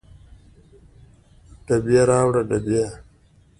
[1.65, 2.83] ډبې راوړه ډبې